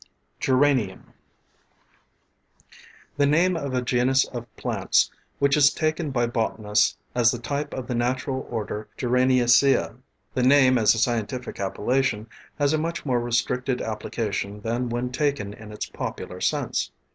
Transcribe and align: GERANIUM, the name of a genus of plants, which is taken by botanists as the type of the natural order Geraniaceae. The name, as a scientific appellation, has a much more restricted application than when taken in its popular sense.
GERANIUM, 0.39 1.13
the 3.17 3.27
name 3.27 3.55
of 3.55 3.75
a 3.75 3.83
genus 3.83 4.25
of 4.25 4.47
plants, 4.55 5.11
which 5.37 5.55
is 5.55 5.71
taken 5.71 6.09
by 6.09 6.25
botanists 6.25 6.97
as 7.13 7.29
the 7.29 7.37
type 7.37 7.71
of 7.75 7.85
the 7.85 7.93
natural 7.93 8.47
order 8.49 8.87
Geraniaceae. 8.97 9.93
The 10.33 10.41
name, 10.43 10.79
as 10.79 10.95
a 10.95 10.97
scientific 10.97 11.59
appellation, 11.59 12.25
has 12.57 12.73
a 12.73 12.79
much 12.79 13.05
more 13.05 13.19
restricted 13.19 13.79
application 13.79 14.61
than 14.61 14.89
when 14.89 15.11
taken 15.11 15.53
in 15.53 15.71
its 15.71 15.85
popular 15.85 16.41
sense. 16.41 16.89